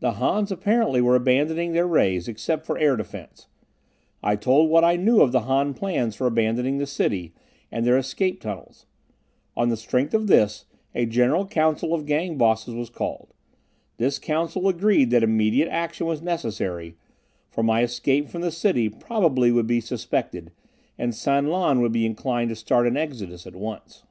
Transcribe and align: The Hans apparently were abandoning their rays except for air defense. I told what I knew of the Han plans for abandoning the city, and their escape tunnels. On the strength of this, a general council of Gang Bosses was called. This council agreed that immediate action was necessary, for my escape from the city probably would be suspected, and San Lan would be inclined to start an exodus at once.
The 0.00 0.12
Hans 0.12 0.50
apparently 0.50 1.02
were 1.02 1.14
abandoning 1.14 1.72
their 1.74 1.86
rays 1.86 2.28
except 2.28 2.64
for 2.64 2.78
air 2.78 2.96
defense. 2.96 3.46
I 4.22 4.36
told 4.36 4.70
what 4.70 4.84
I 4.84 4.96
knew 4.96 5.20
of 5.20 5.32
the 5.32 5.40
Han 5.40 5.74
plans 5.74 6.16
for 6.16 6.26
abandoning 6.26 6.78
the 6.78 6.86
city, 6.86 7.34
and 7.70 7.84
their 7.84 7.98
escape 7.98 8.40
tunnels. 8.40 8.86
On 9.54 9.68
the 9.68 9.76
strength 9.76 10.14
of 10.14 10.28
this, 10.28 10.64
a 10.94 11.04
general 11.04 11.46
council 11.46 11.92
of 11.92 12.06
Gang 12.06 12.38
Bosses 12.38 12.74
was 12.74 12.88
called. 12.88 13.34
This 13.98 14.18
council 14.18 14.66
agreed 14.66 15.10
that 15.10 15.22
immediate 15.22 15.68
action 15.68 16.06
was 16.06 16.22
necessary, 16.22 16.96
for 17.50 17.62
my 17.62 17.82
escape 17.82 18.30
from 18.30 18.40
the 18.40 18.50
city 18.50 18.88
probably 18.88 19.52
would 19.52 19.66
be 19.66 19.80
suspected, 19.82 20.52
and 20.96 21.14
San 21.14 21.48
Lan 21.50 21.82
would 21.82 21.92
be 21.92 22.06
inclined 22.06 22.48
to 22.48 22.56
start 22.56 22.86
an 22.86 22.96
exodus 22.96 23.46
at 23.46 23.54
once. 23.54 24.04